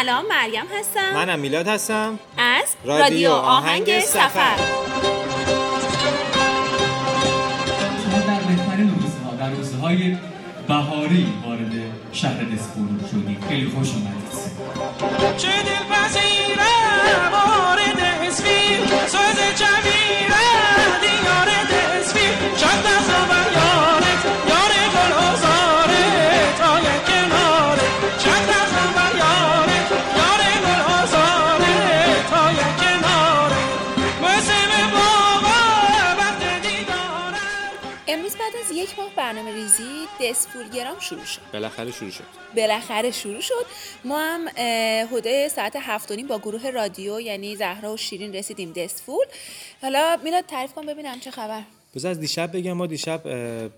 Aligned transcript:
سلام 0.00 0.24
مریم 0.28 0.64
هستم. 0.78 1.14
منم 1.14 1.38
میلاد 1.38 1.68
هستم. 1.68 2.18
از 2.38 2.76
رادیو 2.84 3.30
آهنگ 3.30 4.00
سفر. 4.00 4.56
شما 8.04 8.18
در 8.18 8.40
بهترین 8.40 8.94
روزها 8.94 9.36
در 9.40 9.50
روزهای 9.50 10.16
بهاری 10.68 11.32
وارد 11.46 11.72
شهر 12.12 12.42
دسپول 12.42 12.88
شدید 13.10 13.44
خیلی 13.48 13.66
خوش 13.76 13.88
اومدید. 13.90 14.30
چه 15.36 15.48
دلپذیره 15.48 16.49
ریزی 40.30 40.40
دسفولگرام 40.40 41.00
شروع 41.00 41.24
شد. 41.24 41.40
بالاخره 41.52 41.92
شروع 41.92 42.10
شد. 42.10 42.24
بالاخره 42.56 43.10
شروع 43.10 43.40
شد. 43.40 43.66
ما 44.04 44.18
هم 44.18 44.48
حدود 45.06 45.48
ساعت 45.48 45.76
هفت 45.76 46.10
و 46.10 46.14
نیم 46.14 46.26
با 46.26 46.38
گروه 46.38 46.70
رادیو 46.70 47.20
یعنی 47.20 47.56
زهرا 47.56 47.92
و 47.92 47.96
شیرین 47.96 48.34
رسیدیم 48.34 48.72
دسفول 48.72 49.24
حالا 49.82 50.18
میلاد 50.24 50.46
تعریف 50.46 50.72
کن 50.72 50.86
ببینم 50.86 51.20
چه 51.20 51.30
خبر. 51.30 51.62
بذار 51.94 52.10
از 52.10 52.20
دیشب 52.20 52.56
بگم 52.56 52.72
ما 52.72 52.86
دیشب 52.86 53.22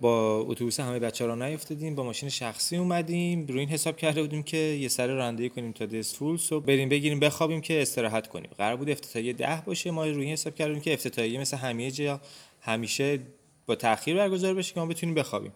با 0.01 0.39
اتوبوس 0.39 0.81
همه 0.81 0.99
بچه 0.99 1.27
را 1.27 1.35
نیفتادیم 1.35 1.95
با 1.95 2.03
ماشین 2.03 2.29
شخصی 2.29 2.77
اومدیم. 2.77 3.47
روی 3.47 3.59
این 3.59 3.69
حساب 3.69 3.97
کرده 3.97 4.23
بودیم 4.23 4.43
که 4.43 4.57
یه 4.57 4.89
سر 4.89 5.07
رانندگی 5.07 5.49
کنیم 5.49 5.73
تا 5.73 5.87
دسفول 5.87 6.37
صبح 6.37 6.65
بریم 6.65 6.89
بگیریم 6.89 7.21
بخوابیم 7.21 7.61
که 7.61 7.83
استراحت 7.83 8.27
کنیم. 8.27 8.51
قرار 8.59 8.77
بود 8.77 8.91
افتتاحیه 8.91 9.33
ده 9.33 9.63
باشه. 9.67 9.91
ما 9.91 10.07
روی 10.07 10.25
این 10.25 10.33
حساب 10.33 10.55
کردیم 10.55 10.81
که 10.81 10.93
افتتاحیه 10.93 11.41
مثل 11.41 11.57
همه 11.57 11.91
جا 11.91 12.21
همیشه 12.61 13.19
با 13.67 13.75
تاخیر 13.75 14.17
برگزار 14.17 14.55
بشه 14.55 14.75
که 14.75 14.81
ما 14.81 14.87
بتونیم 14.87 15.15
بخوابیم. 15.15 15.53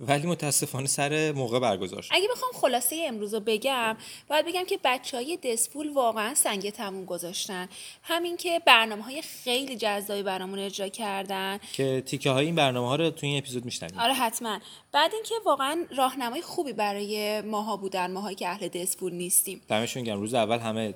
ولی 0.00 0.26
متاسفانه 0.26 0.86
سر 0.86 1.32
موقع 1.32 1.58
برگزار 1.58 2.02
شد. 2.02 2.14
اگه 2.14 2.28
بخوام 2.32 2.52
خلاصه 2.54 3.04
امروز 3.06 3.34
رو 3.34 3.40
بگم 3.40 3.96
باید 4.28 4.46
بگم 4.46 4.64
که 4.64 4.78
بچه 4.84 5.16
های 5.16 5.36
دسفول 5.36 5.92
واقعا 5.92 6.34
سنگ 6.34 6.70
تموم 6.70 7.04
گذاشتن. 7.04 7.68
همین 8.02 8.36
که 8.36 8.60
برنامه 8.66 9.02
های 9.02 9.22
خیلی 9.22 9.76
جذابی 9.76 10.22
برامون 10.22 10.58
اجرا 10.58 10.88
کردن. 10.88 11.58
که 11.72 12.02
تیکه 12.06 12.30
های 12.30 12.46
این 12.46 12.54
برنامه 12.54 12.88
ها 12.88 12.96
رو 12.96 13.10
توی 13.10 13.28
این 13.28 13.38
اپیزود 13.38 13.64
میشنویم. 13.64 13.98
آره 13.98 14.12
حتما. 14.12 14.60
بعد 14.92 15.14
اینکه 15.14 15.34
واقعا 15.46 15.86
راهنمای 15.96 16.42
خوبی 16.42 16.72
برای 16.72 17.40
ماها 17.40 17.76
بودن 17.76 18.10
ماهایی 18.10 18.36
که 18.36 18.48
اهل 18.48 18.68
دسفول 18.68 19.12
نیستیم. 19.12 19.62
دمشون 19.68 20.02
گرم. 20.02 20.20
روز 20.20 20.34
اول 20.34 20.58
همه 20.58 20.94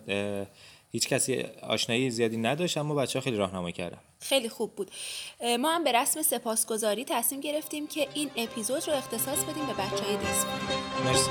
هیچ 0.92 1.08
کسی 1.08 1.42
آشنایی 1.62 2.10
زیادی 2.10 2.36
نداشت 2.36 2.78
اما 2.78 2.94
بچه 2.94 3.18
ها 3.18 3.24
خیلی 3.24 3.36
راهنمایی 3.36 3.72
کردن. 3.72 3.98
خیلی 4.22 4.48
خوب 4.48 4.74
بود. 4.74 4.90
ما 5.60 5.70
هم 5.74 5.84
به 5.84 5.92
رسم 5.92 6.22
سپاسگزاری 6.22 7.04
تصمیم 7.04 7.40
گرفتیم 7.40 7.86
که 7.86 8.08
این 8.14 8.30
اپیزود 8.36 8.88
رو 8.88 8.94
اختصاص 8.94 9.44
بدیم 9.44 9.66
به 9.66 9.72
بچه 9.72 10.04
های 10.04 10.16
دسفول 10.16 10.76
مرسی. 11.04 11.30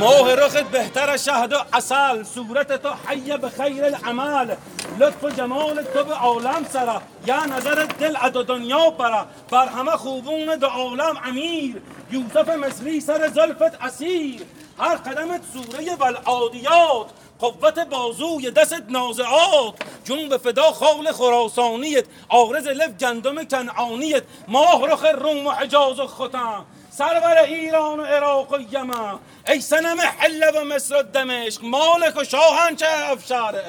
ماه 0.00 0.34
رخت 0.34 0.70
بهتر 0.70 1.16
شهد 1.16 1.52
و 1.52 1.56
اصل 1.72 2.22
صورت 2.22 2.82
تو 2.82 2.88
حی 3.06 3.36
به 3.36 3.48
خیر 3.48 3.84
العمل. 3.84 4.54
لطف 4.98 5.24
و 5.24 5.30
جمال 5.30 5.82
تو 5.82 6.04
به 6.04 6.14
عالم 6.14 6.66
سره 6.72 7.00
یا 7.26 7.44
نظر 7.44 7.84
دل 7.84 8.16
اد 8.22 8.32
دنیا 8.46 8.90
بره 8.90 9.24
بر 9.50 9.66
همه 9.66 9.90
خوبون 9.90 10.56
دو 10.56 10.66
عالم 10.66 11.20
امیر. 11.24 11.82
یوسف 12.10 12.48
مصری 12.48 13.00
سر 13.00 13.28
زلفت 13.28 13.82
اسیر. 13.82 14.40
هر 14.80 14.96
قدمت 14.96 15.40
سوره 15.52 15.94
والعادیات 15.94 17.06
قوت 17.40 17.78
بازوی 17.78 18.50
دست 18.50 18.82
نازعات. 18.88 19.74
جون 20.04 20.28
به 20.28 20.38
فدا 20.38 20.72
خال 20.72 21.12
خراسانیت 21.12 22.04
آرز 22.28 22.66
لف 22.66 22.90
گندم 22.90 23.44
کنعانیت. 23.44 24.22
ماه 24.48 24.88
رخ 24.88 25.04
روم 25.04 25.46
و 25.46 25.50
حجاز 25.50 26.00
و 26.00 26.06
ختم. 26.06 26.64
سرور 26.90 27.38
ایران 27.38 28.00
و 28.00 28.04
عراق 28.04 28.52
و 28.52 28.58
یمن. 28.72 29.18
ای 29.48 29.60
سنم 29.60 30.00
حله 30.00 30.50
و 30.50 30.64
مصر 30.64 30.96
و 30.96 31.02
دمشق 31.02 31.64
مالک 31.64 32.16
و 32.16 32.24
شاهنشه 32.24 32.86
افشار 32.88 33.62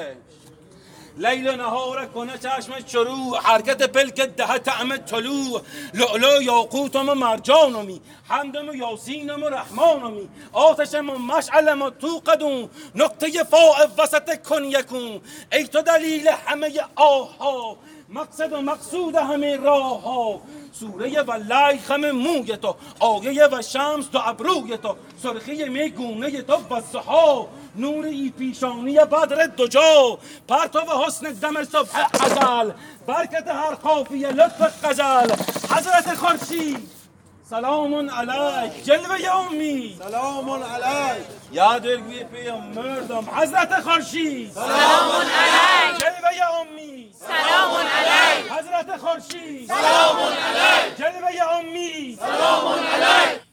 لیل 1.18 1.48
و 1.48 1.56
نهار 1.56 2.06
کنه 2.06 2.38
چشم 2.38 2.74
شروع 2.88 3.38
حرکت 3.44 3.84
پلک 3.84 4.16
ده 4.16 4.58
طعم 4.58 4.98
طلوع 4.98 5.62
لؤلؤ 5.94 6.42
یاقوتم 6.42 7.10
و 7.10 7.14
مرجانمی 7.14 8.02
حمدم 8.30 8.70
و 8.70 8.76
یاسینم 8.76 9.44
و 9.44 9.50
رحمانمی 9.50 10.30
آتشم 10.54 11.10
و 11.10 11.18
مشعلم 11.18 11.82
و 11.82 11.90
تو 11.90 12.22
قدون 12.28 12.70
نقطه 12.96 13.44
فاء 13.44 13.88
وسط 13.98 14.48
کن 14.48 14.64
یکون 14.64 15.22
ای 15.52 15.68
تو 15.68 15.82
دلیل 15.82 16.28
همه 16.46 16.72
آها. 16.96 17.78
مقصد 18.14 18.54
و 18.54 18.62
مقصود 18.62 19.16
همه 19.16 19.58
راه 19.58 20.02
ها 20.02 20.42
سوره 20.72 21.22
و 21.22 21.32
لی 21.32 21.78
خم 21.80 22.12
موی 22.12 22.58
تو 22.58 22.76
آیه 23.00 23.48
و 23.48 23.62
شمس 23.62 24.06
تو 24.06 24.20
ابروی 24.26 24.78
تو 24.78 24.96
سرخی 25.24 25.70
می 25.70 25.90
گونه 25.90 26.42
تو 26.42 26.54
و 26.54 26.82
سها 26.82 27.48
نور 27.76 28.06
ای 28.06 28.34
پیشانی 28.38 28.94
بدر 28.94 29.48
دجا. 29.58 30.20
پرتو 30.48 30.80
و 30.80 31.06
حسن 31.06 31.32
دم 31.32 31.64
صبح 31.64 32.08
ازل. 32.14 32.72
برکت 33.08 33.48
هر 33.48 33.76
قافیه 33.76 34.32
لطف 34.32 34.86
غزل 34.86 35.36
حضرت 35.70 36.14
خورشید. 36.16 37.01
سلام 37.52 38.10
علیک 38.10 38.86
جلوه 38.86 39.30
امی 39.36 39.96
سلام 40.00 40.50
علیک 40.50 41.26
یا 41.52 41.80
دلگوی 41.80 42.24
پیامبردم 42.24 43.30
حضرت 43.36 43.80
خورشید 43.80 44.52
سلام 44.52 45.12
علیک 45.12 46.00
جلوه 46.00 46.60
امی 46.60 47.10
سلام 47.20 47.72
علیک 47.76 48.52
حضرت 48.52 48.98
خورشید 48.98 49.68
سلام 49.68 50.18
علیک 50.18 50.98
جلوه 50.98 51.58
امی 51.58 52.18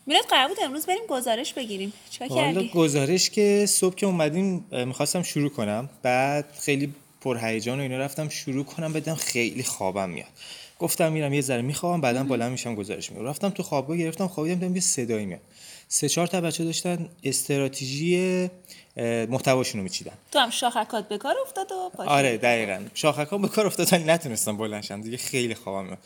میلاد 0.06 0.24
قرار 0.24 0.48
بود 0.48 0.58
امروز 0.62 0.86
بریم 0.86 1.06
گزارش 1.08 1.52
بگیریم 1.52 1.92
چیکار 2.10 2.28
کردی 2.28 2.70
گزارش 2.74 3.30
که 3.30 3.66
صبح 3.68 3.94
که 3.94 4.06
اومدیم 4.06 4.64
می‌خواستم 4.72 5.22
شروع 5.22 5.50
کنم 5.50 5.90
بعد 6.02 6.44
خیلی 6.60 6.94
پرهیجان 7.20 7.78
و 7.78 7.82
اینا 7.82 7.98
رفتم 7.98 8.28
شروع 8.28 8.64
کنم 8.64 8.92
بدم 8.92 9.14
خیلی 9.14 9.62
خوابم 9.62 10.10
میاد 10.10 10.28
گفتم 10.78 11.12
میرم 11.12 11.32
یه 11.32 11.40
ذره 11.40 11.62
می‌خوام 11.62 12.00
بعدا 12.00 12.24
بلند 12.24 12.52
میشم 12.52 12.74
گزارش 12.74 13.12
میگم 13.12 13.24
رفتم 13.24 13.50
تو 13.50 13.62
خوابگاه 13.62 13.96
گرفتم 13.96 14.26
خوابیدم 14.28 14.60
دیدم 14.60 14.74
یه 14.74 14.80
صدایی 14.80 15.26
میاد. 15.26 15.40
سه 15.88 16.08
چهار 16.08 16.26
تا 16.26 16.40
بچه 16.40 16.64
داشتن 16.64 17.08
استراتژی 17.24 18.50
محتواشون 19.28 19.78
رو 19.78 19.84
میچیدن. 19.84 20.12
تو 20.32 20.38
هم 20.38 20.50
شاخکات 20.50 21.08
به 21.08 21.18
کار 21.18 21.34
افتاد 21.42 21.72
و 21.72 21.90
پاشی. 21.96 22.10
آره 22.10 22.36
دقیقا. 22.36 22.80
شاخکان 22.94 23.42
به 23.42 23.48
کار 23.48 23.66
افتاد 23.66 23.92
ولی 23.92 24.04
نتونستم 24.04 24.56
بلنشم 24.56 25.00
دیگه 25.00 25.16
خیلی 25.16 25.54
خوابم 25.54 25.98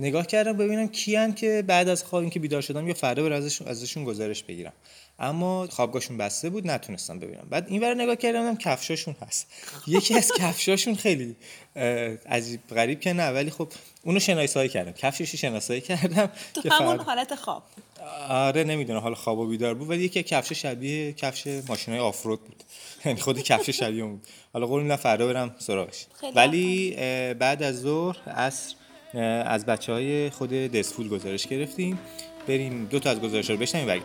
نگاه 0.00 0.26
کردم 0.26 0.52
ببینم 0.52 0.88
کیان 0.88 1.34
که 1.34 1.64
بعد 1.66 1.88
از 1.88 2.04
خواب 2.04 2.20
اینکه 2.20 2.40
بیدار 2.40 2.62
شدم 2.62 2.88
یا 2.88 2.94
فردا 2.94 3.22
بر 3.22 3.32
ازشون 3.32 3.68
ازشون 3.68 4.04
گزارش 4.04 4.42
بگیرم. 4.42 4.72
اما 5.18 5.66
خوابگاهشون 5.66 6.16
بسته 6.16 6.50
بود 6.50 6.66
نتونستم 6.66 7.18
ببینم. 7.18 7.46
بعد 7.50 7.66
این 7.68 7.82
ور 7.82 7.94
نگاه 7.94 8.16
کردم 8.16 8.56
کفشاشون 8.56 9.16
هست. 9.26 9.46
یکی 9.86 10.14
از 10.14 10.32
کفشاشون 10.38 10.94
خیلی 10.94 11.36
عجیب 12.26 12.60
غریب 12.70 13.00
که 13.00 13.12
نه 13.12 13.30
ولی 13.30 13.50
خب 13.50 13.68
اونو 14.04 14.20
شناسایی 14.20 14.68
کردم. 14.68 14.92
کفشش 14.92 15.34
شناسایی 15.34 15.80
کردم 15.80 16.30
تو 16.54 16.62
که 16.62 16.70
همون 16.70 17.00
حالت 17.00 17.34
خواب. 17.34 17.62
آره 18.28 18.64
نمی‌دونم 18.64 19.00
حالا 19.00 19.14
خواب 19.14 19.38
و 19.38 19.46
بیدار 19.46 19.74
بود 19.74 19.90
ولی 19.90 20.04
یکی 20.04 20.22
کفش 20.22 20.62
شبیه 20.62 21.12
کفش 21.12 21.46
ماشین 21.68 21.94
های 21.94 22.02
آفرود 22.02 22.40
بود. 22.40 22.62
یعنی 23.04 23.20
خود 23.20 23.42
کفش 23.42 23.70
شبیه 23.70 24.02
اون 24.02 24.12
بود. 24.12 24.26
حالا 24.52 24.66
قول 24.66 24.82
میدم 24.82 24.96
فردا 24.96 25.26
برم 25.26 25.54
سراغش. 25.58 26.06
ولی 26.34 26.94
بعد 27.34 27.62
از 27.62 27.80
ظهر 27.80 28.30
عصر 28.30 28.74
از 29.46 29.66
بچه 29.66 29.92
های 29.92 30.30
خود 30.30 30.50
دسفول 30.50 31.08
گزارش 31.08 31.46
گرفتیم. 31.46 31.98
بریم 32.48 32.84
دو 32.90 32.98
تا 32.98 33.10
از 33.10 33.20
گزارش 33.20 33.50
رو 33.50 33.56
بشنویم 33.56 33.86
بریم 33.86 34.02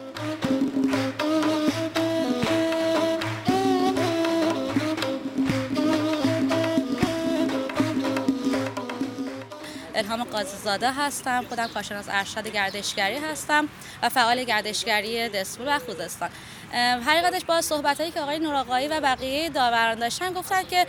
الهام 9.96 10.24
قاضی 10.24 10.57
زاده 10.63 10.92
هستم. 10.92 11.46
خودم 11.50 11.68
کارشناس 11.68 12.06
ارشد 12.10 12.48
گردشگری 12.48 13.16
هستم 13.18 13.69
و 14.04 14.10
فعال 14.10 14.44
گردشگری 14.44 15.30
دسپول 15.30 15.68
و 15.68 15.80
خوزستان. 15.80 16.30
حقیقتش 16.75 17.45
با 17.45 17.62
صحبت 17.62 18.00
هایی 18.00 18.12
که 18.12 18.22
آقای 18.22 18.39
نوراقایی 18.39 18.88
و 18.88 19.01
بقیه 19.01 19.50
داوران 19.50 20.00
داشتن 20.00 20.33
گفتن 20.33 20.63
که 20.63 20.86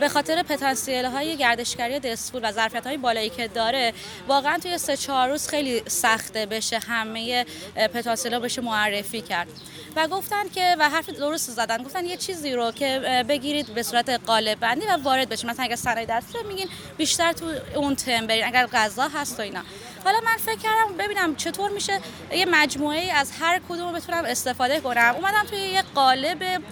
به 0.00 0.08
خاطر 0.08 0.42
پتانسیل 0.42 1.04
های 1.04 1.36
گردشگری 1.36 1.98
دسپول 1.98 2.40
و 2.44 2.52
ظرفیت 2.52 2.86
های 2.86 2.96
بالایی 2.96 3.30
که 3.30 3.48
داره 3.48 3.92
واقعا 4.28 4.58
توی 4.58 4.78
سه 4.78 4.96
چهار 4.96 5.28
روز 5.28 5.48
خیلی 5.48 5.82
سخته 5.86 6.46
بشه 6.46 6.78
همه 6.78 7.46
پتانسیل 7.94 8.34
ها 8.34 8.40
بشه 8.40 8.62
معرفی 8.62 9.20
کرد. 9.20 9.48
و 9.96 10.08
گفتن 10.08 10.48
که 10.54 10.76
و 10.78 10.90
حرف 10.90 11.10
درست 11.10 11.50
زدن 11.50 11.82
گفتن 11.82 12.04
یه 12.04 12.16
چیزی 12.16 12.52
رو 12.52 12.72
که 12.72 13.24
بگیرید 13.28 13.74
به 13.74 13.82
صورت 13.82 14.08
قالب 14.10 14.60
بندی 14.60 14.86
و 14.86 14.96
وارد 15.02 15.28
بشه 15.28 15.46
مثلا 15.46 15.64
اگه 15.64 15.76
صنایع 15.76 16.06
دستی 16.06 16.38
رو 16.38 16.48
میگین 16.48 16.68
بیشتر 16.96 17.32
تو 17.32 17.46
اون 17.74 17.94
تم 17.94 18.26
برید 18.26 18.44
اگر 18.46 18.66
غذا 18.66 19.08
هست 19.08 19.38
و 19.38 19.42
اینا. 19.42 19.60
حالا 20.06 20.20
من 20.24 20.36
فکر 20.36 20.58
کردم 20.58 20.96
ببینم 20.98 21.36
چطور 21.36 21.70
میشه 21.70 22.00
یه 22.32 22.46
مجموعه 22.46 23.12
از 23.12 23.32
هر 23.40 23.60
کدوم 23.68 23.92
بتونم 23.92 24.24
استفاده 24.24 24.80
کنم. 24.80 25.14
اومدم 25.16 25.46
توی 25.50 25.58
یه 25.58 25.82
قالب 25.94 26.62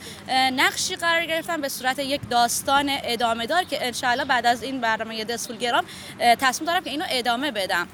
نقشی 0.53 0.97
قرار 0.97 1.27
گرفتم 1.27 1.61
به 1.61 1.69
صورت 1.69 1.99
یک 1.99 2.21
داستان 2.31 2.91
ادامه 3.03 3.47
دار 3.47 3.65
که 3.65 3.87
انشاءالله 3.87 4.25
بعد 4.25 4.47
از 4.47 4.63
این 4.63 4.81
برنامه 4.81 5.25
دسفول 5.25 5.57
گرام 5.57 5.85
تصمیم 6.19 6.67
دارم 6.67 6.85
که 6.85 6.91
اینو 6.91 7.05
ادامه 7.11 7.51
بدم. 7.51 7.89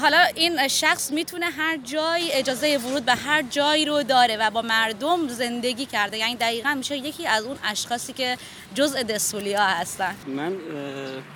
حالا 0.00 0.24
این 0.34 0.68
شخص 0.68 1.10
می‌تونه 1.10 1.46
هر 1.46 1.76
جایی 1.76 2.32
اجازه 2.32 2.76
ورود 2.76 3.04
به 3.04 3.14
هر 3.14 3.42
جایی 3.42 3.84
رو 3.84 4.02
داره 4.02 4.36
و 4.36 4.50
با 4.50 4.62
مردم 4.62 5.28
زندگی 5.28 5.86
کرده. 5.86 6.18
یعنی 6.18 6.34
دقیقا 6.36 6.74
میشه 6.74 6.96
یکی 6.96 7.26
از 7.26 7.44
اون 7.44 7.56
اشخاصی 7.64 8.12
که 8.12 8.38
جزء 8.74 9.02
دسولیا 9.02 9.64
هستن. 9.64 10.14
من 10.26 10.56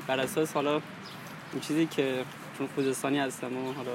بر 0.07 0.21
اساس 0.21 0.53
حالا 0.53 0.81
این 1.53 1.61
چیزی 1.69 1.87
که 1.87 2.25
چون 2.59 2.69
خوزستانی 2.75 3.19
هستم 3.19 3.57
و 3.57 3.73
حالا 3.73 3.91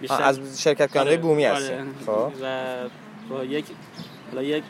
بیشتر 0.00 0.22
از 0.22 0.62
شرکت 0.62 0.92
کننده 0.92 1.10
آره، 1.10 1.16
بومی 1.16 1.46
آره. 1.46 1.64
هستم 1.64 1.86
خب. 2.06 2.32
و 2.42 2.64
با 3.30 3.44
یک 3.44 3.64
حالا 4.30 4.42
یک 4.42 4.64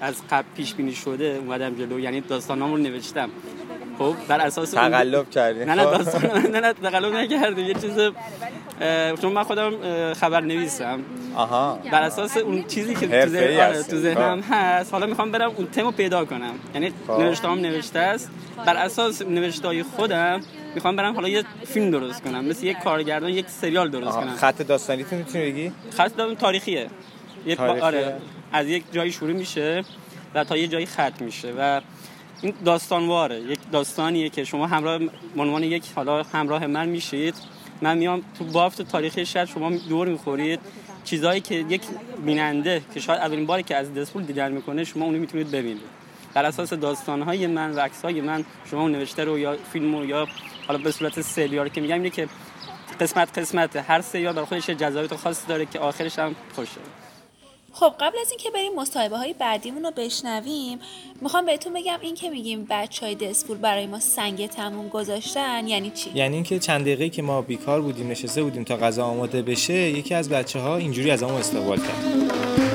از 0.00 0.22
قبل 0.30 0.46
پیش 0.56 0.74
بینی 0.74 0.92
شده 0.92 1.24
اومدم 1.24 1.74
جلو 1.74 2.00
یعنی 2.00 2.20
داستانامو 2.20 2.76
رو 2.76 2.82
نوشتم. 2.82 3.30
خب 3.98 4.14
بر 4.28 4.40
اساس 4.40 4.70
تقلب 4.70 5.30
کردی. 5.30 5.64
نه 5.64 5.74
نه 5.74 5.84
داستان 5.84 6.50
نه 6.52 6.60
نه 6.60 6.72
تقلب 6.72 7.14
نکردیم 7.14 7.66
یه 7.66 7.74
چیز 7.74 7.96
چون 9.20 9.32
من 9.32 9.42
خودم 9.42 9.72
خبر 10.14 10.40
نویسم 10.40 11.00
آها. 11.34 11.78
بر 11.92 12.02
اساس 12.02 12.36
اون 12.36 12.64
چیزی 12.64 12.94
که 12.94 13.06
تو 13.06 13.26
ذهنم 13.26 13.60
آره 13.60 13.82
تو 13.82 13.96
ذهنم 13.96 14.40
هست. 14.40 14.92
حالا 14.92 15.06
می‌خوام 15.06 15.30
برم 15.30 15.50
اون 15.56 15.66
تمو 15.66 15.90
پیدا 15.90 16.24
کنم. 16.24 16.54
یعنی 16.74 16.92
نوشتهام 17.08 17.58
نوشته 17.58 17.98
است. 17.98 18.30
بر 18.66 18.76
اساس 18.76 19.22
نوشتهای 19.22 19.82
خودم 19.82 20.40
می‌خوام 20.74 20.96
برم 20.96 21.14
حالا 21.14 21.28
یه 21.28 21.44
فیلم 21.66 21.90
درست 21.90 22.22
کنم. 22.22 22.44
مثل 22.44 22.66
یک 22.66 22.78
کارگردان 22.78 23.30
یک 23.30 23.48
سریال 23.48 23.90
درست 23.90 24.16
کنم. 24.16 24.36
خط 24.36 24.62
داستانی 24.62 25.04
تو 25.04 25.16
می‌تونی 25.16 25.44
بگی؟ 25.44 25.72
خط 25.90 26.16
داستان 26.16 26.36
تاریخیه. 26.36 26.86
یه 27.46 27.60
آره. 27.60 28.16
از 28.52 28.68
یک 28.68 28.84
جایی 28.92 29.12
شروع 29.12 29.32
میشه 29.32 29.84
و 30.34 30.44
تا 30.44 30.56
یه 30.56 30.68
جایی 30.68 30.86
ختم 30.86 31.24
میشه 31.24 31.52
و 31.58 31.80
این 32.42 32.54
داستانواره. 32.64 33.40
یک 33.40 33.58
داستانیه 33.72 34.28
که 34.28 34.44
شما 34.44 34.66
همراه 34.66 35.00
عنوان 35.36 35.62
یک 35.62 35.84
حالا 35.96 36.22
همراه 36.22 36.66
من 36.66 36.88
میشید. 36.88 37.34
من 37.82 37.98
میام 37.98 38.22
تو 38.38 38.44
بافت 38.44 38.82
تاریخی 38.82 39.26
شهر 39.26 39.44
شما 39.44 39.70
دور 39.88 40.08
می‌خورید. 40.08 40.60
چیزایی 41.04 41.40
که 41.40 41.54
یک 41.54 41.82
بیننده 42.24 42.82
که 42.94 43.00
شاید 43.00 43.20
اولین 43.20 43.46
باری 43.46 43.62
که 43.62 43.76
از 43.76 43.94
دسپول 43.94 44.22
دیدن 44.22 44.52
می‌کنه 44.52 44.84
شما 44.84 45.04
اونو 45.04 45.18
می‌تونید 45.18 45.50
ببینید. 45.50 46.02
بر 46.34 46.44
اساس 46.44 46.72
داستانهای 46.72 47.46
من 47.46 47.74
و 47.74 47.80
عکسهای 47.80 48.20
من 48.20 48.44
شما 48.70 48.80
اون 48.80 48.92
نوشته 48.92 49.24
رو 49.24 49.38
یا 49.38 49.56
فیلم 49.72 49.96
رو 49.96 50.06
یا 50.06 50.26
حالا 50.66 50.78
به 50.78 50.92
صورت 50.92 51.20
سریال 51.20 51.68
که 51.68 51.80
میگم 51.80 51.94
اینه 51.94 52.10
که 52.10 52.28
قسمت 53.00 53.38
قسمت 53.38 53.76
هر 53.76 54.00
سریال 54.00 54.32
برای 54.32 54.46
خودش 54.46 54.70
جذابیت 54.70 55.16
خاصی 55.16 55.46
داره 55.46 55.66
که 55.66 55.78
آخرش 55.78 56.18
هم 56.18 56.34
خوشه. 56.54 56.80
خب 57.72 57.94
قبل 58.00 58.18
از 58.20 58.30
اینکه 58.30 58.50
بریم 58.50 58.74
مصاحبه 58.74 59.16
های 59.16 59.32
بعدیمون 59.32 59.82
رو 59.82 59.90
بشنویم 59.96 60.78
می‌خوام 61.20 61.46
بهتون 61.46 61.72
بگم 61.72 61.98
این 62.00 62.14
که 62.14 62.30
میگیم 62.30 62.66
بچه 62.70 63.06
های 63.06 63.14
دسپول 63.14 63.56
برای 63.56 63.86
ما 63.86 64.00
سنگ 64.00 64.46
تموم 64.46 64.88
گذاشتن 64.88 65.68
یعنی 65.68 65.90
چی؟ 65.90 66.10
یعنی 66.14 66.34
اینکه 66.34 66.58
چند 66.58 66.80
دقیقه 66.80 67.08
که 67.08 67.22
ما 67.22 67.42
بیکار 67.42 67.80
بودیم 67.80 68.08
نشسته 68.08 68.42
بودیم 68.42 68.64
تا 68.64 68.76
غذا 68.76 69.04
آماده 69.04 69.42
بشه 69.42 69.74
یکی 69.74 70.14
از 70.14 70.28
بچه 70.28 70.60
ها 70.60 70.76
اینجوری 70.76 71.10
از 71.10 71.22
استقبال 71.22 71.78
کرد. 71.78 72.71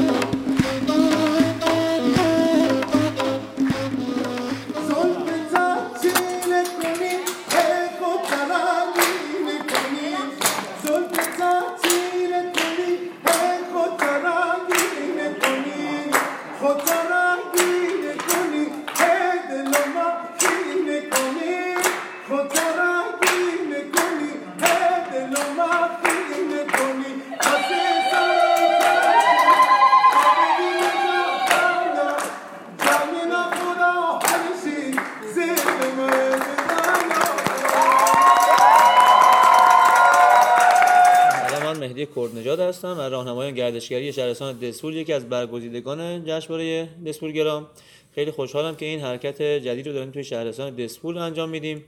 کردنژاد 42.15 42.59
هستم 42.59 42.95
و 42.97 43.01
راهنمای 43.01 43.53
گردشگری 43.53 44.13
شهرستان 44.13 44.59
دسپول 44.59 44.95
یکی 44.95 45.13
از 45.13 45.29
برگزیدگان 45.29 46.25
جشنواره 46.25 46.89
دسپول 47.05 47.31
گرام 47.31 47.67
خیلی 48.15 48.31
خوشحالم 48.31 48.75
که 48.75 48.85
این 48.85 48.99
حرکت 48.99 49.41
جدید 49.41 49.87
رو 49.87 49.93
داریم 49.93 50.11
توی 50.11 50.23
شهرستان 50.23 50.75
دسپول 50.75 51.17
انجام 51.17 51.49
میدیم. 51.49 51.83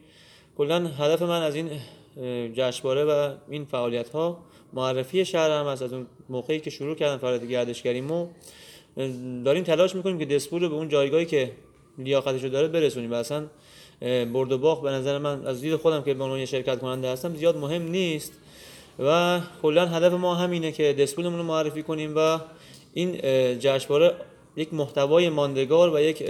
کلا 0.57 0.87
هدف 0.87 1.21
من 1.21 1.41
از 1.41 1.55
این 1.55 1.69
جشنواره 2.53 3.03
و 3.03 3.33
این 3.49 3.65
فعالیت 3.65 4.09
ها 4.09 4.37
معرفی 4.73 5.25
شهرم 5.25 5.65
است 5.65 5.81
از 5.81 5.93
اون 5.93 6.07
موقعی 6.29 6.59
که 6.59 6.69
شروع 6.69 6.95
کردم 6.95 7.17
فعالیت 7.17 7.47
گردشگریمو 7.47 8.27
داریم 9.45 9.63
تلاش 9.63 9.95
می‌کنیم 9.95 10.19
که 10.19 10.25
دسپول 10.25 10.61
رو 10.61 10.69
به 10.69 10.75
اون 10.75 10.89
جایگاهی 10.89 11.25
که 11.25 11.51
لیاقتش 11.97 12.43
رو 12.43 12.49
داره 12.49 12.67
برسونیم. 12.67 13.11
و 13.11 13.13
اصلا 13.13 13.47
برد 14.33 14.51
و 14.51 14.57
باخت 14.57 14.81
به 14.81 14.91
نظر 14.91 15.17
من 15.17 15.47
از 15.47 15.61
دید 15.61 15.75
خودم 15.75 16.03
که 16.03 16.13
به 16.13 16.23
عنوان 16.23 16.45
شرکت 16.45 16.79
کننده 16.79 17.09
هستم 17.09 17.35
زیاد 17.35 17.57
مهم 17.57 17.91
نیست. 17.91 18.33
و 18.99 19.39
کلا 19.61 19.85
هدف 19.85 20.13
ما 20.13 20.35
همینه 20.35 20.71
که 20.71 20.93
دزفولمون 20.93 21.39
رو 21.39 21.45
معرفی 21.45 21.83
کنیم 21.83 22.13
و 22.15 22.39
این 22.93 23.21
جشنواره 23.59 24.15
یک 24.55 24.73
محتوای 24.73 25.29
ماندگار 25.29 25.93
و 25.93 25.99
یک 25.99 26.23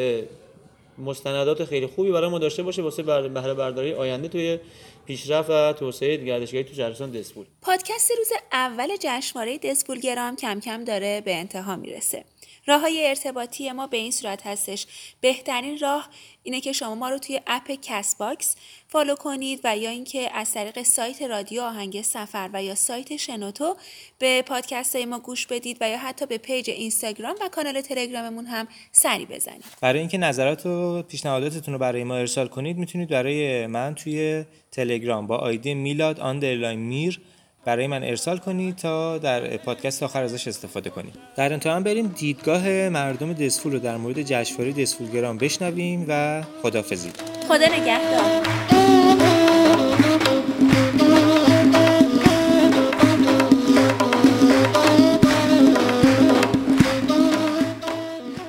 مستندات 0.98 1.66
خیلی 1.66 1.88
خوبی 1.88 2.12
برای 2.12 2.30
ما 2.30 2.39
داشته 2.39 2.63
باشه 2.63 2.81
واسه 2.81 3.04
بهره 3.04 3.54
برداری 3.54 3.94
آینده 3.94 4.27
توی 4.27 4.60
پیشرفت 5.06 5.50
و 5.50 5.74
توسعه 5.74 6.18
گردشگری 6.18 6.63
تو 6.63 6.74
شهرستان 6.74 7.12
دزفول. 7.12 7.46
پادکست 7.62 8.12
روز 8.18 8.31
اول 8.51 8.88
جشنواره 9.00 9.57
دزفول 9.58 10.00
گرام 10.00 10.36
کم 10.36 10.60
کم 10.60 10.83
داره 10.83 11.21
به 11.25 11.36
انتها 11.36 11.75
می‌رسه. 11.75 12.24
راه 12.69 12.81
های 12.81 13.07
ارتباطی 13.07 13.71
ما 13.71 13.88
به 13.88 13.98
این 13.98 14.12
صورت 14.12 14.48
هستش. 14.48 14.88
بهترین 15.21 15.80
راه 15.80 16.10
اینه 16.44 16.62
که 16.62 16.74
شما 16.74 16.95
ما 16.95 17.10
رو 17.10 17.18
توی 17.18 17.39
app 17.48 17.72
کست 17.81 18.16
باکس 18.16 18.56
follow 18.88 19.16
کنید 19.16 19.60
و 19.63 19.77
یا 19.77 19.89
اینکه 19.89 20.30
از 20.33 20.54
طریق 20.54 20.83
سایت 20.83 21.21
رادیو 21.21 21.61
آهنگ 21.61 22.02
سفر 22.02 22.49
و 22.54 22.64
یا 22.64 22.76
سایت 22.76 23.18
شنوتو 23.18 23.76
به 24.19 24.42
پادکست 24.42 24.95
های 24.95 25.06
ما 25.06 25.19
گوش 25.19 25.45
بدید 25.45 25.78
و 25.81 25.90
یا 25.90 25.97
حتی 25.97 26.26
به 26.26 26.38
page 26.38 26.69
اینستاگرام 26.69 27.35
و 27.42 27.49
کانال 27.49 27.81
تلگراممون 27.81 28.45
هم 28.45 28.68
سری 28.92 29.26
بزنید. 29.26 29.64
برای 29.81 29.99
اینکه 29.99 30.18
نظرات 30.18 30.66
و 30.66 31.02
پیشنهاداتتون 31.02 31.73
رو 31.73 31.80
برای 31.80 32.04
ما 32.04 32.16
ارسال 32.16 32.47
کنید 32.47 32.78
می‌تونید 32.78 33.09
برای 33.09 33.68
من 33.68 33.95
توی 33.95 34.45
تلگرام 34.71 35.28
با 35.28 35.38
ID 35.38 35.74
میلاد 35.73 36.19
underline 36.19 36.80
میر 36.80 37.21
برای 37.66 37.87
من 37.87 38.04
ارسال 38.04 38.37
کنید 38.37 38.75
تا 38.75 39.18
در 39.18 39.57
پادکست 39.57 40.04
آخر 40.04 40.23
ازش 40.23 40.47
استفاده 40.47 40.89
کنید 40.89 41.16
در 41.35 41.54
انتها 41.54 41.80
بریم 41.80 42.07
دیدگاه 42.07 42.89
مردم 42.89 43.33
دزفول 43.33 43.74
رو 43.73 43.80
در 43.80 43.97
مورد 43.97 44.21
جشنواره 44.21 44.71
دزفولگرام 44.71 45.38
بشنویم 45.37 46.06
و 46.07 46.44
خدافظی 46.64 47.12
خدا 47.47 47.66
نگهدار. 47.66 48.59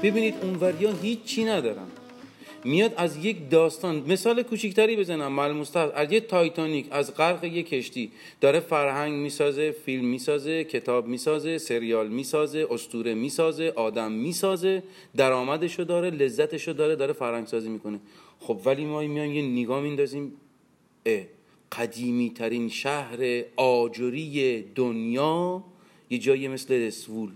ببینید 0.03 0.35
اونوریا 0.43 0.93
هیچی 1.03 1.45
ندارن. 1.45 1.87
میاد 2.65 2.95
از 2.97 3.25
یک 3.25 3.51
داستان. 3.51 4.05
مثال 4.09 4.43
کوچیکتری 4.43 4.97
بزنم 4.97 5.33
معلوم 5.33 5.65
از 5.95 6.13
یه 6.13 6.21
تایتانیک 6.21 6.87
از 6.91 7.15
غرق 7.15 7.45
یک 7.45 7.69
کشتی. 7.69 8.13
داره 8.41 8.61
فرهنگ 8.61 9.13
می‌سازه 9.13 9.71
فیلم 9.71 10.05
می‌سازه 10.05 10.65
کتاب 10.65 11.07
می‌سازه 11.07 11.59
سریال 11.59 12.09
می‌سازه 12.09 12.67
استوره 12.71 13.15
می‌سازه 13.15 13.73
آدم 13.77 14.13
می‌سازه. 14.13 14.83
درآمدشو 15.17 15.85
داره 15.85 16.11
لذتشو 16.11 16.73
داره 16.73 16.97
داره 16.97 17.13
فرهنگ 17.13 17.47
سازی 17.47 17.69
می‌کنه. 17.69 18.01
خب 18.41 18.61
ولی 18.65 18.85
ما 18.85 19.01
میان 19.01 19.29
یه 19.29 19.43
نگاه 19.43 19.81
میندازیم. 19.83 20.33
قدیمی 21.73 22.31
ترین 22.31 22.69
شهر 22.69 23.45
آجری 23.57 24.63
دنیا 24.75 25.65
یه 26.11 26.19
جایی 26.19 26.49
مثل 26.49 26.87
دسوول. 26.87 27.31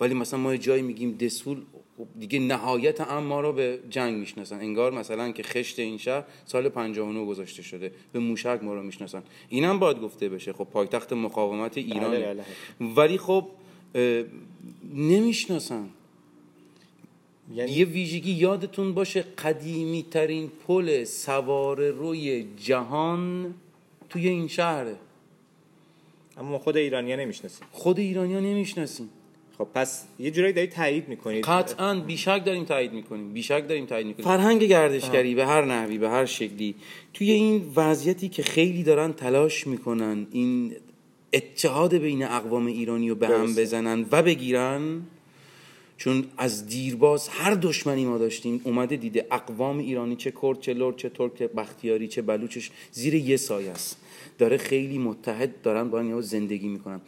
ولی 0.00 0.14
مثلا 0.14 0.40
ما 0.40 0.52
یه 0.52 0.58
جایی 0.58 0.82
میگیم 0.82 1.16
دسوول 1.16 1.62
خب 1.98 2.06
دیگه 2.18 2.38
نهایت 2.38 3.00
اما 3.00 3.40
رو 3.40 3.52
به 3.52 3.78
جنگ 3.90 4.16
می‌شناسن. 4.16 4.56
انگار 4.56 4.92
مثلا 4.92 5.32
که 5.32 5.42
خشت 5.42 5.78
این 5.78 5.98
شهر 5.98 6.24
سال 6.44 6.68
59 6.68 7.26
گذاشته 7.26 7.62
شده. 7.62 7.92
به 8.12 8.18
موشک 8.18 8.60
ما 8.62 8.74
رو 8.74 8.82
می‌شناسن. 8.82 9.22
اینم 9.48 9.78
باید 9.78 10.00
گفته 10.00 10.28
بشه. 10.28 10.52
خب 10.52 10.64
پایتخت 10.64 11.12
مقاومت 11.12 11.78
ایران 11.78 12.10
بله، 12.10 12.34
بله. 12.34 12.44
ولی 12.96 13.18
خب 13.18 13.48
نمی‌شناسن. 14.94 15.88
یعنی... 17.54 17.72
یه 17.72 17.84
ویژگی 17.84 18.32
یادتون 18.32 18.94
باشه 18.94 19.22
قدیمی 19.22 20.06
ترین 20.10 20.50
پل 20.66 21.04
سوار 21.04 21.88
روی 21.88 22.46
جهان 22.56 23.54
توی 24.08 24.28
این 24.28 24.48
شهره. 24.48 24.96
اما 26.36 26.58
خود 26.58 26.76
ایرانیا 26.76 27.16
نمی‌شناسیم. 27.16 27.66
خود 27.72 27.98
ایرانیا 27.98 28.40
نمی‌شناسیم. 28.40 29.08
خب 29.58 29.68
پس 29.74 30.04
یه 30.18 30.30
جورایی 30.30 30.52
دارید 30.52 30.70
تایید 30.70 31.08
می‌کنید. 31.08 31.44
قطعا 31.44 32.00
بیشک 32.00 32.42
داریم 32.44 32.64
تایید 32.64 32.92
می‌کنیم 32.92 33.32
بیشک 33.32 33.68
داریم 33.68 33.86
تایید 33.86 34.06
می‌کنیم. 34.06 34.24
فرهنگ 34.24 34.62
گردشگری 34.64 35.34
به 35.34 35.46
هر 35.46 35.64
نحوی 35.64 35.98
به 35.98 36.08
هر 36.08 36.24
شکلی 36.24 36.74
توی 37.14 37.30
این 37.30 37.72
وضعیتی 37.76 38.28
که 38.28 38.42
خیلی 38.42 38.82
دارن 38.82 39.12
تلاش 39.12 39.66
می‌کنن 39.66 40.26
این 40.30 40.76
اتحاد 41.32 41.94
بین 41.94 42.24
اقوام 42.24 42.66
ایرانی 42.66 43.08
رو 43.08 43.14
به 43.14 43.28
هم. 43.28 43.54
بزنن 43.54 44.06
و 44.12 44.22
بگیرن 44.22 45.02
چون 45.96 46.24
از 46.36 46.66
دیرباز 46.66 47.28
هر 47.28 47.54
دشمنی 47.54 48.04
ما 48.04 48.18
داشتیم 48.18 48.60
اومده 48.64 48.96
دیده 48.96 49.26
اقوام 49.30 49.78
ایرانی 49.78 50.16
چه 50.16 50.32
کرد 50.42 50.60
چه 50.60 50.74
لرد 50.74 50.96
چه 50.96 51.08
ترک 51.08 51.38
چه 51.38 51.46
بختیاری 51.46 52.08
چه 52.08 52.22
بلوچش 52.22 52.70
زیر 52.92 53.14
یه 53.14 53.36
سایه 53.36 53.70
است. 53.70 53.96
داره 54.38 54.56
خیلی 54.56 54.98
متحد 54.98 55.62
دارن 55.62 55.90
با 55.90 56.00
این 56.00 56.20
زندگی 56.20 56.68
می‌کنن. 56.68 57.00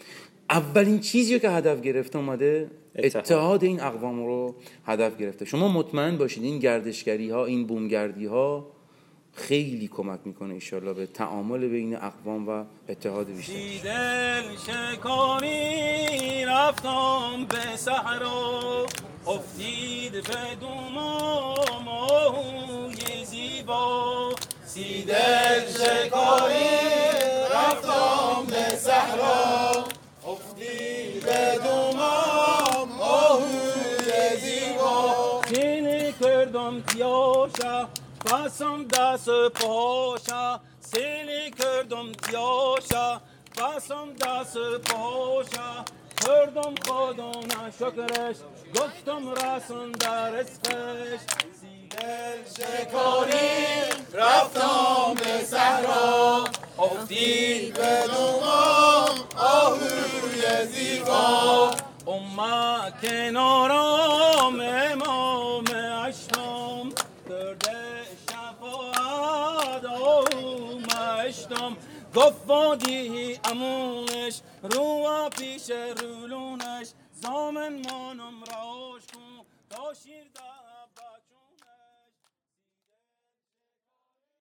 اولین 0.50 1.00
چیزی 1.00 1.34
رو 1.34 1.38
که 1.40 1.50
هدف 1.50 1.80
گرفته 1.80 2.18
اومده 2.18 2.70
اتحاد. 2.96 3.24
اتحاد 3.24 3.64
این 3.64 3.80
اقوام 3.80 4.26
رو 4.26 4.54
هدف 4.86 5.16
گرفته. 5.16 5.44
شما 5.44 5.68
مطمئن 5.68 6.16
باشید 6.16 6.44
این 6.44 6.58
گردشگری 6.58 7.30
ها 7.30 7.44
این 7.44 7.66
بومگردی 7.66 8.26
ها 8.26 8.66
خیلی 9.34 9.88
کمک 9.88 10.20
می‌کنه 10.24 10.54
ایشالله 10.54 10.92
به 10.92 11.06
تعامل 11.06 11.68
بین 11.68 11.96
اقوام 11.96 12.48
و 12.48 12.64
اتحاد 12.88 13.26
بیشتر. 13.26 13.52
بی 13.52 13.78
دل 13.78 14.42
شکاری 14.66 16.44
رفتم 16.44 17.46
به 17.48 17.76
صحرا. 17.76 18.86
افتید 19.26 20.12
به 20.12 20.56
دومام 20.60 21.88
آهوی 21.88 23.24
زیبا. 23.24 24.32
سی 24.66 25.02
دل 25.02 25.60
شکاری 25.78 26.64
رفتم 27.54 28.46
به 28.46 28.76
صحرا. 28.76 29.84
کردم 36.98 37.48
تیاشا 37.48 37.88
بسم 38.26 38.84
دست 38.84 39.28
پاشا 39.54 40.60
سیلی 40.80 41.50
کردم 41.50 42.12
تیاشا. 42.12 43.20
بسم 43.56 44.12
دست 44.20 44.56
پاشا 44.84 45.84
کردم 46.26 46.74
خدا 46.86 47.32
شکرش. 47.78 48.36
گفتم 48.74 49.32
رسون 49.32 49.92
در 49.92 50.36
اسمش. 50.36 51.20
دل 51.90 52.44
شکاری 52.56 53.48
رفتم 54.12 55.14
به 55.14 55.44
صحرا. 55.44 56.44
افتید 56.78 57.74
به 57.74 58.04
دومام 58.06 59.18
آهوی 59.36 60.66
زیبا. 60.66 61.70
اومد 62.04 62.94
کنارم 63.02 64.60
امام 64.60 65.64
گفت 72.16 72.48
وادی 72.48 73.40
امونش 73.44 74.40
رو 74.62 75.30
پیش 75.38 75.70
رولونش. 75.70 76.88
زامن 77.14 77.82
مانم 77.90 78.44
راش 78.44 79.02
کن 79.14 79.46
تا 79.70 79.94
شیر 79.94 80.24